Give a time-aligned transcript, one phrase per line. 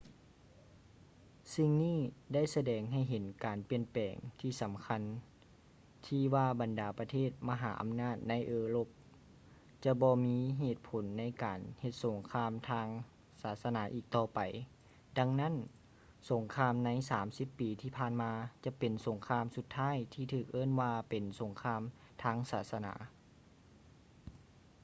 [1.55, 1.99] ສິ່ງນີ້
[2.33, 5.01] ໄດ້ສະແດງໃຫ້ເຫັນການປ່ຽນແປງທີ່ສຳຄັນ
[6.05, 8.87] ທີ່ວ່າບັນດາປະເທດມະຫາອຳນາດໃນເອີຣົບ
[9.85, 12.87] ຈະບໍ່ມີເຫດຜົນໃນການເຮັດສົງຄາມທາງ
[13.41, 14.39] ສາສະໜາອີກຕໍ່ໄປ
[15.19, 15.55] ດັ່ງນັ້ນ
[16.29, 18.31] ສົງຄາມໃນສາມສິບປີທີ່ຜ່ານມາ
[18.65, 21.81] ຈະເປັນສົງຄາມສຸດທ້າຍທີ່ຖືກເອີ້ນວ່າເປັນ ສົງຄາມ
[22.23, 22.93] ທາງສາສະໜາ